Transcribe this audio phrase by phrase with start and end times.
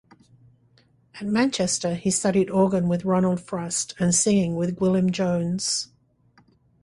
[1.19, 5.89] At Manchester he studied organ with Ronald Frost, and singing with Gwilym Jones.